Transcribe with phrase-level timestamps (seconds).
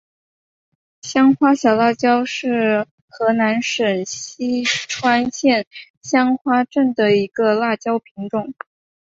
[1.03, 5.67] 香花小辣椒是河南省淅川县
[6.01, 8.51] 香花镇的一个辣椒品种。